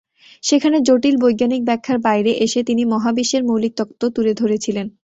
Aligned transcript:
সেখানে 0.43 0.77
জটিল 0.87 1.15
বৈজ্ঞানিক 1.19 1.61
ব্যাখ্যার 1.65 1.97
বাইরে 1.99 2.31
এসে 2.45 2.59
তিনি 2.63 2.83
মহাবিশ্বের 2.93 3.43
মৌলিক 3.43 3.73
তত্ত্ব 3.79 4.01
তুলে 4.15 4.33
ধরেছিলেন। 4.33 4.87